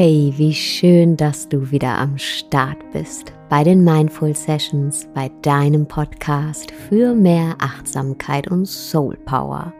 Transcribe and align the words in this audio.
Hey, 0.00 0.32
wie 0.36 0.54
schön, 0.54 1.16
dass 1.16 1.48
du 1.48 1.72
wieder 1.72 1.98
am 1.98 2.18
Start 2.18 2.78
bist 2.92 3.32
bei 3.48 3.64
den 3.64 3.82
Mindful 3.82 4.32
Sessions, 4.32 5.08
bei 5.12 5.28
deinem 5.42 5.88
Podcast 5.88 6.70
für 6.70 7.16
mehr 7.16 7.56
Achtsamkeit 7.58 8.46
und 8.46 8.66
Soul 8.66 9.16
Power. 9.16 9.74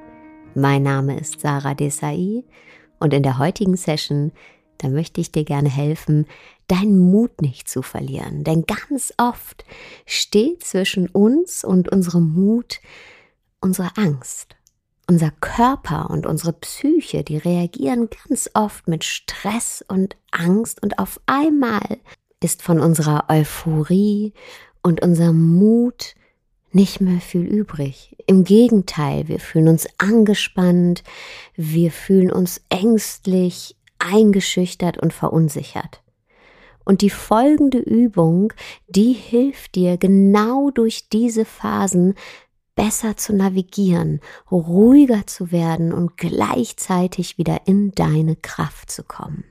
Mein 0.57 0.83
Name 0.83 1.21
ist 1.21 1.39
Sarah 1.39 1.75
Desai 1.75 2.43
und 2.99 3.15
in 3.15 3.23
der 3.23 3.39
heutigen 3.39 3.77
Session, 3.77 4.33
da 4.79 4.89
möchte 4.89 5.21
ich 5.21 5.31
dir 5.31 5.45
gerne 5.45 5.69
helfen, 5.69 6.27
deinen 6.67 6.99
Mut 6.99 7.41
nicht 7.41 7.69
zu 7.69 7.83
verlieren, 7.83 8.43
denn 8.43 8.65
ganz 8.65 9.15
oft 9.19 9.65
steht 10.05 10.65
zwischen 10.65 11.09
uns 11.09 11.63
und 11.63 11.93
unserem 11.93 12.33
Mut 12.33 12.81
unsere 13.61 13.97
Angst. 13.97 14.58
Unser 15.11 15.31
Körper 15.41 16.11
und 16.11 16.27
unsere 16.27 16.53
Psyche, 16.53 17.25
die 17.25 17.39
reagieren 17.39 18.11
ganz 18.11 18.51
oft 18.53 18.89
mit 18.89 19.05
Stress 19.05 19.83
und 19.89 20.19
Angst 20.33 20.83
und 20.83 20.99
auf 20.99 21.19
einmal 21.25 21.97
ist 22.43 22.63
von 22.63 22.79
unserer 22.79 23.25
Euphorie 23.31 24.35
und 24.83 25.01
unserem 25.01 25.57
Mut 25.57 26.15
nicht 26.73 27.01
mehr 27.01 27.23
viel 27.23 27.41
übrig. 27.41 28.17
Im 28.27 28.45
Gegenteil, 28.45 29.29
wir 29.29 29.41
fühlen 29.41 29.69
uns 29.69 29.89
angespannt, 29.97 31.03
wir 31.57 31.91
fühlen 31.91 32.31
uns 32.31 32.61
ängstlich, 32.69 33.77
eingeschüchtert 33.99 34.99
und 34.99 35.15
verunsichert. 35.15 36.03
Und 36.85 37.01
die 37.01 37.11
folgende 37.11 37.79
Übung, 37.79 38.53
die 38.89 39.15
hilft 39.15 39.75
dir 39.75 39.97
genau 39.97 40.71
durch 40.71 41.09
diese 41.09 41.47
Phasen 41.47 42.15
besser 42.79 43.17
zu 43.17 43.35
navigieren, 43.35 44.21
ruhiger 44.53 45.27
zu 45.27 45.51
werden 45.51 45.93
und 45.93 46.17
gleichzeitig 46.17 47.37
wieder 47.37 47.63
in 47.67 47.91
deine 47.91 48.37
Kraft 48.37 48.93
zu 48.93 49.03
kommen. 49.03 49.43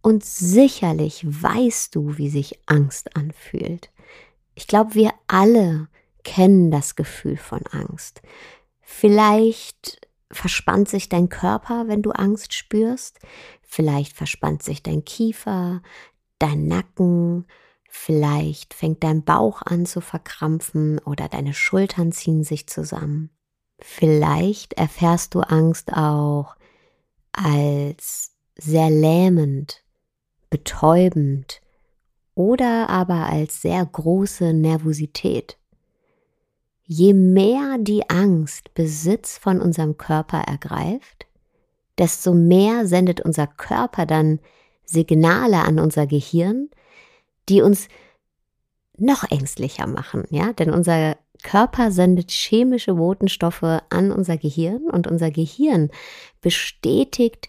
Und 0.00 0.24
sicherlich 0.24 1.26
weißt 1.26 1.94
du, 1.94 2.16
wie 2.16 2.30
sich 2.30 2.58
Angst 2.64 3.16
anfühlt. 3.18 3.90
Ich 4.54 4.66
glaube, 4.66 4.94
wir 4.94 5.12
alle 5.26 5.88
kennen 6.24 6.70
das 6.70 6.96
Gefühl 6.96 7.36
von 7.36 7.66
Angst. 7.70 8.22
Vielleicht 8.80 10.00
verspannt 10.30 10.88
sich 10.88 11.10
dein 11.10 11.28
Körper, 11.28 11.86
wenn 11.86 12.00
du 12.00 12.12
Angst 12.12 12.54
spürst. 12.54 13.18
Vielleicht 13.60 14.16
verspannt 14.16 14.62
sich 14.62 14.82
dein 14.82 15.04
Kiefer, 15.04 15.82
dein 16.38 16.66
Nacken, 16.66 17.44
Vielleicht 17.94 18.72
fängt 18.72 19.04
dein 19.04 19.22
Bauch 19.22 19.60
an 19.60 19.84
zu 19.84 20.00
verkrampfen 20.00 20.98
oder 21.00 21.28
deine 21.28 21.52
Schultern 21.52 22.10
ziehen 22.10 22.42
sich 22.42 22.66
zusammen. 22.66 23.28
Vielleicht 23.78 24.72
erfährst 24.72 25.34
du 25.34 25.40
Angst 25.40 25.92
auch 25.92 26.56
als 27.32 28.32
sehr 28.56 28.88
lähmend, 28.88 29.84
betäubend 30.48 31.60
oder 32.34 32.88
aber 32.88 33.26
als 33.26 33.60
sehr 33.60 33.84
große 33.84 34.54
Nervosität. 34.54 35.58
Je 36.84 37.12
mehr 37.12 37.76
die 37.78 38.08
Angst 38.08 38.72
Besitz 38.72 39.36
von 39.36 39.60
unserem 39.60 39.98
Körper 39.98 40.38
ergreift, 40.38 41.26
desto 41.98 42.32
mehr 42.32 42.86
sendet 42.86 43.20
unser 43.20 43.46
Körper 43.46 44.06
dann 44.06 44.40
Signale 44.86 45.58
an 45.58 45.78
unser 45.78 46.06
Gehirn, 46.06 46.70
die 47.48 47.62
uns 47.62 47.88
noch 48.96 49.30
ängstlicher 49.30 49.86
machen, 49.86 50.24
ja, 50.30 50.52
denn 50.52 50.70
unser 50.70 51.16
Körper 51.42 51.90
sendet 51.90 52.30
chemische 52.30 52.94
Botenstoffe 52.94 53.62
an 53.62 54.12
unser 54.12 54.36
Gehirn 54.36 54.82
und 54.90 55.06
unser 55.06 55.30
Gehirn 55.30 55.90
bestätigt 56.40 57.48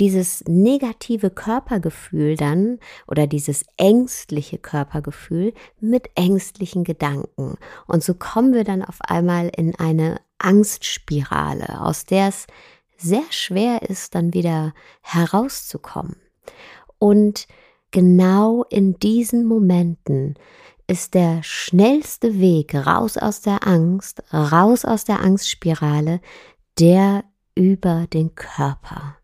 dieses 0.00 0.42
negative 0.48 1.30
Körpergefühl 1.30 2.36
dann 2.36 2.78
oder 3.06 3.26
dieses 3.26 3.64
ängstliche 3.76 4.58
Körpergefühl 4.58 5.52
mit 5.80 6.10
ängstlichen 6.16 6.82
Gedanken. 6.82 7.56
Und 7.86 8.02
so 8.02 8.14
kommen 8.14 8.54
wir 8.54 8.64
dann 8.64 8.84
auf 8.84 8.98
einmal 9.02 9.52
in 9.56 9.76
eine 9.76 10.20
Angstspirale, 10.38 11.80
aus 11.80 12.04
der 12.04 12.28
es 12.28 12.46
sehr 12.96 13.24
schwer 13.30 13.82
ist, 13.82 14.14
dann 14.14 14.34
wieder 14.34 14.74
herauszukommen. 15.02 16.16
Und 16.98 17.46
genau 17.92 18.64
in 18.68 18.98
diesen 18.98 19.44
Momenten 19.44 20.34
ist 20.86 21.14
der 21.14 21.42
schnellste 21.42 22.40
Weg 22.40 22.74
raus 22.74 23.16
aus 23.16 23.40
der 23.40 23.66
Angst, 23.66 24.22
raus 24.32 24.84
aus 24.84 25.04
der 25.04 25.20
Angstspirale, 25.20 26.20
der 26.78 27.24
über 27.54 28.06
den 28.12 28.34
Körper. 28.34 29.16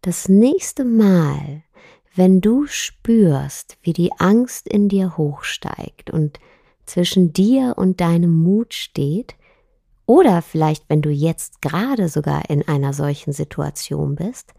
Das 0.00 0.28
nächste 0.28 0.84
Mal, 0.84 1.62
wenn 2.14 2.40
du 2.40 2.66
spürst, 2.66 3.76
wie 3.82 3.92
die 3.92 4.12
Angst 4.18 4.66
in 4.66 4.88
dir 4.88 5.16
hochsteigt 5.16 6.10
und 6.10 6.40
zwischen 6.86 7.32
dir 7.32 7.74
und 7.76 8.00
deinem 8.00 8.32
Mut 8.32 8.72
steht, 8.72 9.34
oder 10.06 10.40
vielleicht 10.40 10.84
wenn 10.88 11.02
du 11.02 11.10
jetzt 11.10 11.60
gerade 11.60 12.08
sogar 12.08 12.48
in 12.48 12.66
einer 12.66 12.92
solchen 12.92 13.32
Situation 13.32 14.14
bist, 14.14 14.54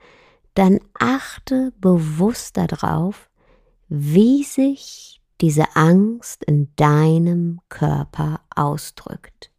dann 0.57 0.79
achte 0.97 1.71
bewusst 1.79 2.57
darauf, 2.57 3.29
wie 3.89 4.43
sich 4.43 5.21
diese 5.39 5.75
Angst 5.75 6.43
in 6.45 6.73
deinem 6.75 7.59
Körper 7.69 8.41
ausdrückt. 8.55 9.51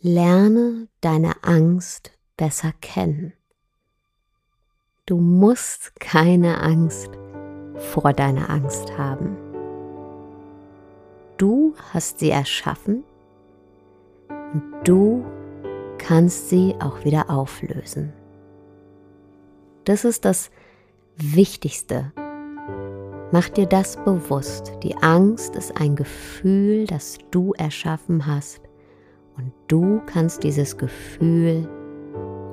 Lerne 0.00 0.86
deine 1.00 1.42
Angst 1.42 2.12
besser 2.36 2.72
kennen. 2.80 3.32
Du 5.04 5.16
musst 5.18 5.98
keine 5.98 6.60
Angst 6.60 7.10
vor 7.74 8.12
deiner 8.12 8.50
Angst 8.50 8.96
haben. 8.96 9.36
Du 11.38 11.74
hast 11.92 12.20
sie 12.20 12.30
erschaffen 12.30 13.02
und 14.28 14.62
du 14.84 15.24
kannst 15.98 16.50
sie 16.50 16.76
auch 16.78 17.04
wieder 17.04 17.28
auflösen. 17.28 18.12
Das 19.84 20.04
ist 20.04 20.24
das 20.24 20.50
Wichtigste. 21.16 22.12
Mach 23.32 23.48
dir 23.48 23.66
das 23.66 23.96
bewusst. 24.04 24.72
Die 24.82 24.96
Angst 24.96 25.54
ist 25.54 25.80
ein 25.80 25.94
Gefühl, 25.94 26.86
das 26.86 27.18
du 27.30 27.52
erschaffen 27.52 28.26
hast. 28.26 28.60
Und 29.36 29.52
du 29.68 30.02
kannst 30.06 30.42
dieses 30.42 30.76
Gefühl 30.76 31.68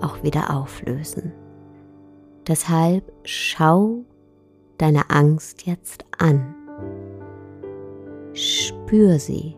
auch 0.01 0.21
wieder 0.23 0.55
auflösen. 0.55 1.33
Deshalb 2.47 3.11
schau 3.23 4.05
deine 4.77 5.09
Angst 5.09 5.65
jetzt 5.65 6.05
an. 6.17 6.55
Spür 8.33 9.19
sie. 9.19 9.57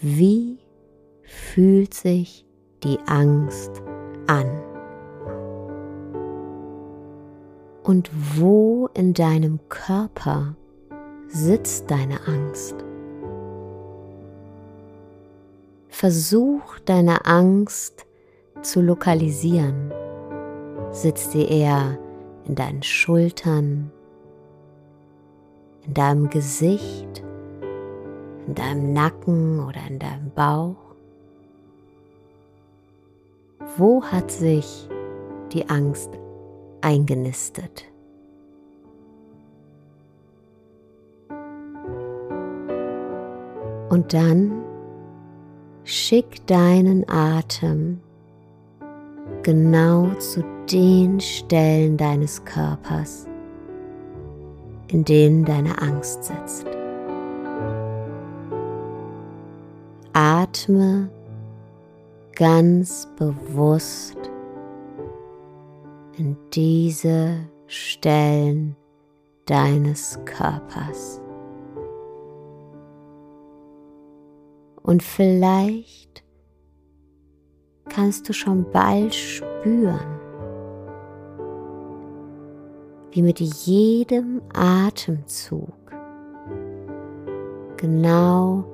Wie 0.00 0.58
fühlt 1.22 1.92
sich 1.92 2.46
die 2.84 2.98
Angst 3.06 3.82
an? 4.26 4.63
Und 7.84 8.10
wo 8.38 8.88
in 8.94 9.12
deinem 9.12 9.60
Körper 9.68 10.56
sitzt 11.28 11.90
deine 11.90 12.26
Angst? 12.26 12.74
Versuch 15.90 16.78
deine 16.86 17.26
Angst 17.26 18.06
zu 18.62 18.80
lokalisieren. 18.80 19.92
Sitzt 20.92 21.32
sie 21.32 21.44
eher 21.44 21.98
in 22.46 22.54
deinen 22.54 22.82
Schultern, 22.82 23.92
in 25.86 25.92
deinem 25.92 26.30
Gesicht, 26.30 27.22
in 28.46 28.54
deinem 28.54 28.94
Nacken 28.94 29.60
oder 29.60 29.80
in 29.86 29.98
deinem 29.98 30.30
Bauch? 30.30 30.96
Wo 33.76 34.02
hat 34.02 34.30
sich 34.30 34.88
die 35.52 35.68
Angst 35.68 36.18
eingenistet. 36.84 37.86
Und 43.88 44.12
dann 44.12 44.62
schick 45.84 46.46
deinen 46.46 47.08
Atem 47.08 48.00
genau 49.42 50.08
zu 50.18 50.44
den 50.70 51.20
Stellen 51.20 51.96
deines 51.96 52.44
Körpers, 52.44 53.26
in 54.88 55.04
denen 55.04 55.44
deine 55.44 55.80
Angst 55.80 56.24
sitzt. 56.24 56.66
Atme 60.12 61.08
ganz 62.34 63.08
bewusst 63.16 64.33
in 66.18 66.36
diese 66.52 67.48
Stellen 67.66 68.76
deines 69.46 70.18
Körpers. 70.24 71.20
Und 74.82 75.02
vielleicht 75.02 76.22
kannst 77.88 78.28
du 78.28 78.32
schon 78.32 78.70
bald 78.70 79.14
spüren, 79.14 80.20
wie 83.12 83.22
mit 83.22 83.40
jedem 83.40 84.42
Atemzug 84.52 85.72
genau 87.76 88.64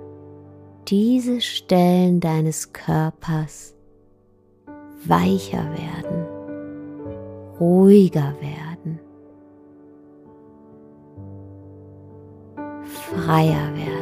diese 0.89 1.41
Stellen 1.41 2.21
deines 2.21 2.73
Körpers 2.73 3.75
weicher 5.07 5.65
werden, 5.73 6.27
ruhiger 7.61 8.35
werden, 8.41 8.99
freier 12.85 13.75
werden. 13.75 14.01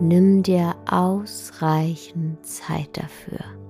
Nimm 0.00 0.42
dir 0.42 0.74
ausreichend 0.90 2.44
Zeit 2.44 2.90
dafür. 2.92 3.61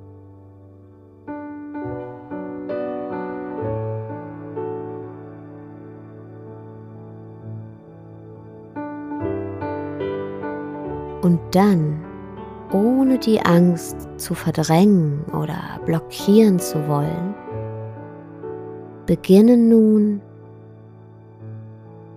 Und 11.23 11.41
dann, 11.53 12.05
ohne 12.73 13.19
die 13.19 13.41
Angst 13.41 14.09
zu 14.17 14.35
verdrängen 14.35 15.25
oder 15.33 15.81
blockieren 15.87 16.59
zu 16.59 16.87
wollen, 16.89 17.35
beginne 19.07 19.57
nun 19.57 20.21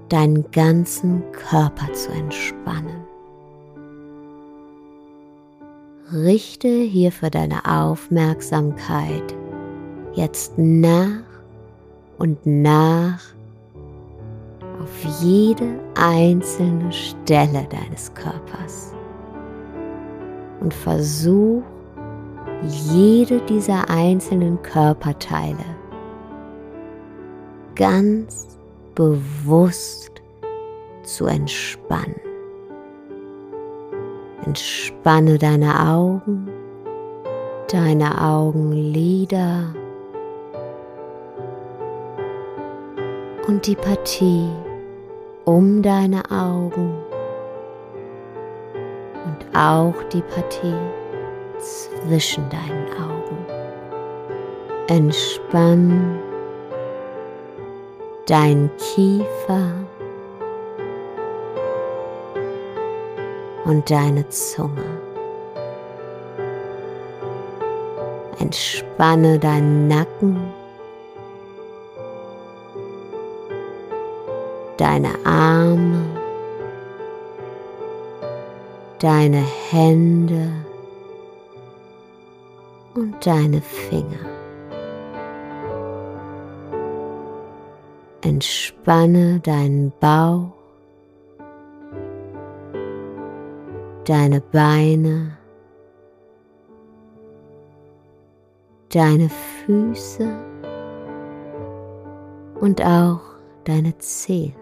deinen 0.09 0.49
ganzen 0.51 1.23
Körper 1.31 1.91
zu 1.93 2.11
entspannen. 2.11 3.05
Richte 6.11 6.67
hierfür 6.67 7.29
deine 7.29 7.65
Aufmerksamkeit 7.65 9.35
jetzt 10.13 10.53
nach 10.57 11.23
und 12.17 12.45
nach 12.45 13.19
auf 14.81 15.21
jede 15.21 15.79
einzelne 15.95 16.91
Stelle 16.91 17.67
deines 17.69 18.13
Körpers 18.13 18.94
und 20.65 20.73
versuch 20.73 21.61
jede 22.63 23.39
dieser 23.41 23.87
einzelnen 23.87 24.59
Körperteile 24.63 25.63
ganz 27.75 28.57
bewusst 28.95 30.23
zu 31.03 31.27
entspannen. 31.27 32.19
Entspanne 34.43 35.37
deine 35.37 35.87
Augen, 35.87 36.49
deine 37.71 38.19
Augenlider 38.19 39.65
und 43.47 43.67
die 43.67 43.75
Partie 43.75 44.49
um 45.43 45.83
deine 45.83 46.23
Augen 46.31 47.04
auch 49.55 49.95
die 50.11 50.21
Partie 50.21 50.75
zwischen 51.59 52.47
deinen 52.49 52.87
Augen. 53.01 53.45
Entspann 54.87 56.19
dein 58.27 58.69
Kiefer 58.77 59.71
und 63.65 63.89
deine 63.89 64.27
Zunge. 64.29 64.83
Entspanne 68.39 69.39
deinen 69.39 69.87
Nacken, 69.87 70.37
deine 74.77 75.13
Arme, 75.23 76.24
deine 79.05 79.43
Hände 79.69 80.51
und 82.95 83.23
deine 83.23 83.61
Finger. 83.61 84.25
Entspanne 88.23 89.39
deinen 89.41 89.93
Bauch, 89.99 90.53
deine 94.05 94.41
Beine, 94.41 95.37
deine 98.91 99.29
Füße 99.29 100.27
und 102.59 102.83
auch 102.83 103.21
deine 103.65 103.95
Zehen. 103.99 104.55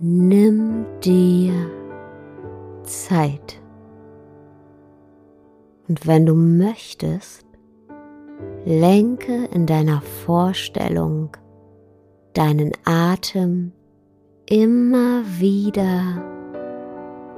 Nimm 0.00 0.86
dir 1.04 1.79
Zeit. 2.84 3.60
Und 5.88 6.06
wenn 6.06 6.26
du 6.26 6.34
möchtest, 6.34 7.44
lenke 8.64 9.46
in 9.46 9.66
deiner 9.66 10.02
Vorstellung 10.02 11.36
deinen 12.34 12.72
Atem 12.84 13.72
immer 14.46 15.22
wieder 15.38 16.22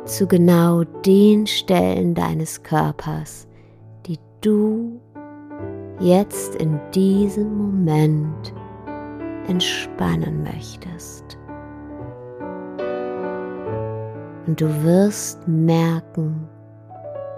zu 0.04 0.26
genau 0.26 0.84
den 0.84 1.46
Stellen 1.46 2.14
deines 2.14 2.62
Körpers, 2.62 3.46
die 4.06 4.18
du 4.40 5.00
jetzt 6.00 6.56
in 6.56 6.80
diesem 6.94 7.56
Moment 7.56 8.52
entspannen 9.46 10.42
möchtest. 10.42 11.38
Und 14.46 14.60
du 14.60 14.82
wirst 14.82 15.46
merken, 15.46 16.48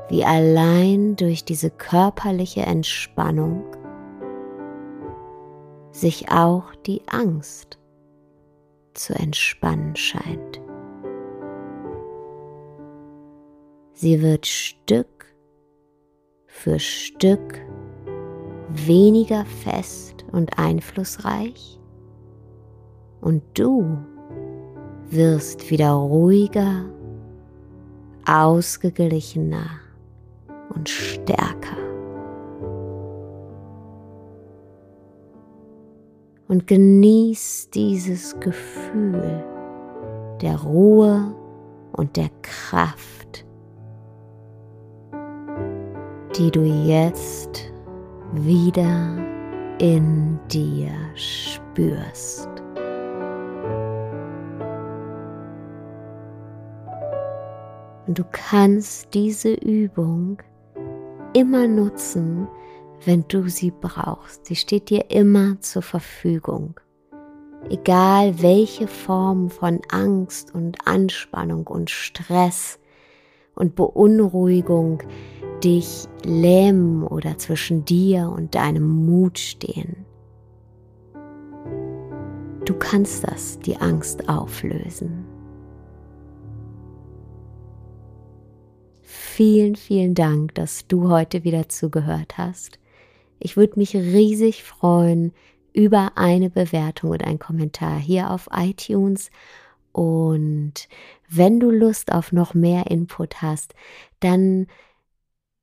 wie 0.09 0.25
allein 0.25 1.17
durch 1.17 1.45
diese 1.45 1.71
körperliche 1.71 2.63
Entspannung 2.63 3.65
sich 5.91 6.31
auch 6.31 6.75
die 6.87 7.03
Angst 7.09 7.79
zu 8.95 9.15
entspannen 9.15 9.95
scheint. 9.97 10.61
Sie 13.93 14.23
wird 14.23 14.47
Stück 14.47 15.27
für 16.47 16.79
Stück 16.79 17.61
weniger 18.69 19.45
fest 19.45 20.25
und 20.33 20.59
einflussreich 20.59 21.79
und 23.21 23.43
du 23.55 23.99
wirst 25.11 25.71
wieder 25.71 25.93
ruhiger 25.93 26.85
ausgeglichener 28.27 29.67
und 30.75 30.89
stärker. 30.89 31.77
Und 36.49 36.67
genieß 36.67 37.71
dieses 37.71 38.39
Gefühl 38.41 39.45
der 40.41 40.57
Ruhe 40.61 41.35
und 41.93 42.17
der 42.17 42.31
Kraft, 42.43 43.47
die 46.37 46.51
du 46.51 46.63
jetzt 46.63 47.73
wieder 48.33 49.17
in 49.79 50.39
dir 50.51 50.91
spürst. 51.15 52.64
Und 58.07 58.19
du 58.19 58.25
kannst 58.31 59.15
diese 59.15 59.55
Übung 59.55 60.43
immer 61.33 61.67
nutzen, 61.67 62.49
wenn 63.05 63.25
du 63.29 63.49
sie 63.49 63.71
brauchst. 63.71 64.47
Sie 64.47 64.57
steht 64.57 64.91
dir 64.91 65.11
immer 65.11 65.61
zur 65.61 65.83
Verfügung. 65.83 66.81
Egal 67.71 68.43
welche 68.43 68.87
Form 68.87 69.49
von 69.51 69.81
Angst 69.91 70.55
und 70.55 70.87
Anspannung 70.87 71.67
und 71.67 71.91
Stress 71.91 72.79
und 73.55 73.75
Beunruhigung 73.75 75.03
dich 75.63 76.07
lähmen 76.25 77.05
oder 77.05 77.39
zwischen 77.39 77.85
dir 77.85 78.31
und 78.35 78.55
deinem 78.55 79.07
Mut 79.07 79.39
stehen. 79.39 80.05
Du 82.67 82.75
kannst 82.79 83.25
das, 83.25 83.59
die 83.61 83.77
Angst 83.77 84.29
auflösen. 84.29 85.34
Vielen, 89.35 89.75
vielen 89.75 90.15
Dank, 90.15 90.55
dass 90.55 90.87
du 90.87 91.11
heute 91.11 91.43
wieder 91.43 91.69
zugehört 91.69 92.39
hast. 92.39 92.79
Ich 93.41 93.57
würde 93.57 93.81
mich 93.81 93.97
riesig 93.97 94.63
freuen 94.63 95.33
über 95.73 96.13
eine 96.15 96.51
Bewertung 96.51 97.11
und 97.11 97.25
einen 97.25 97.41
Kommentar 97.41 97.99
hier 97.99 98.31
auf 98.31 98.49
iTunes 98.53 99.31
Und 99.91 100.89
wenn 101.29 101.59
du 101.59 101.71
Lust 101.71 102.13
auf 102.13 102.31
noch 102.31 102.55
mehr 102.55 102.93
Input 102.93 103.43
hast, 103.43 103.75
dann 104.21 104.69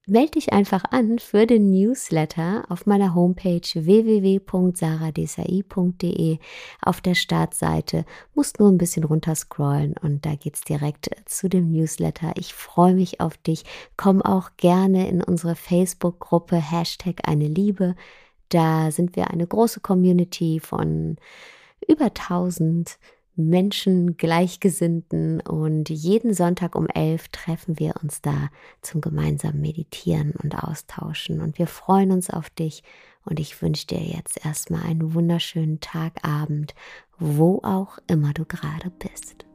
melde 0.07 0.31
dich 0.31 0.51
einfach 0.51 0.83
an 0.91 1.19
für 1.19 1.45
den 1.45 1.69
Newsletter 1.71 2.65
auf 2.69 2.85
meiner 2.85 3.13
Homepage 3.13 3.61
www.saradesai.de 3.73 6.39
auf 6.81 7.01
der 7.01 7.15
Startseite. 7.15 8.05
Musst 8.33 8.59
nur 8.59 8.69
ein 8.69 8.77
bisschen 8.77 9.03
runterscrollen 9.03 9.95
und 10.01 10.25
da 10.25 10.35
geht's 10.35 10.61
direkt 10.61 11.09
zu 11.25 11.49
dem 11.49 11.71
Newsletter. 11.71 12.31
Ich 12.37 12.53
freue 12.53 12.93
mich 12.95 13.19
auf 13.21 13.37
dich. 13.37 13.63
Komm 13.95 14.21
auch 14.21 14.51
gerne 14.57 15.07
in 15.07 15.23
unsere 15.23 15.55
Facebook-Gruppe 15.55 16.57
Hashtag 16.57 17.27
eine 17.27 17.47
Liebe. 17.47 17.95
Da 18.49 18.91
sind 18.91 19.15
wir 19.15 19.31
eine 19.31 19.47
große 19.47 19.79
Community 19.79 20.59
von 20.59 21.15
über 21.87 22.05
1000 22.05 22.97
Menschen, 23.35 24.17
Gleichgesinnten 24.17 25.41
und 25.41 25.89
jeden 25.89 26.33
Sonntag 26.33 26.75
um 26.75 26.87
elf 26.87 27.29
treffen 27.29 27.79
wir 27.79 27.95
uns 28.01 28.21
da 28.21 28.49
zum 28.81 29.01
gemeinsamen 29.01 29.61
Meditieren 29.61 30.33
und 30.41 30.55
Austauschen 30.55 31.41
und 31.41 31.57
wir 31.57 31.67
freuen 31.67 32.11
uns 32.11 32.29
auf 32.29 32.49
dich 32.49 32.83
und 33.23 33.39
ich 33.39 33.61
wünsche 33.61 33.87
dir 33.87 34.01
jetzt 34.01 34.45
erstmal 34.45 34.83
einen 34.83 35.13
wunderschönen 35.13 35.79
Tag, 35.79 36.25
Abend, 36.27 36.73
wo 37.19 37.61
auch 37.63 37.99
immer 38.07 38.33
du 38.33 38.45
gerade 38.45 38.89
bist. 38.89 39.45